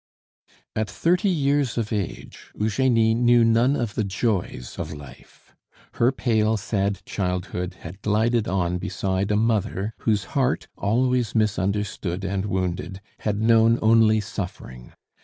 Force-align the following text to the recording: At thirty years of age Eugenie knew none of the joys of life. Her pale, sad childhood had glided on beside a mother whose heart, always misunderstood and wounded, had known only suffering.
At 0.75 0.89
thirty 0.89 1.29
years 1.29 1.77
of 1.77 1.93
age 1.93 2.49
Eugenie 2.59 3.13
knew 3.13 3.43
none 3.45 3.75
of 3.75 3.93
the 3.93 4.03
joys 4.03 4.79
of 4.79 4.91
life. 4.91 5.53
Her 5.91 6.11
pale, 6.11 6.57
sad 6.57 7.05
childhood 7.05 7.75
had 7.81 8.01
glided 8.01 8.47
on 8.47 8.79
beside 8.79 9.29
a 9.29 9.35
mother 9.37 9.93
whose 9.99 10.23
heart, 10.33 10.67
always 10.75 11.35
misunderstood 11.35 12.23
and 12.25 12.47
wounded, 12.47 12.99
had 13.19 13.39
known 13.43 13.77
only 13.83 14.19
suffering. 14.19 14.91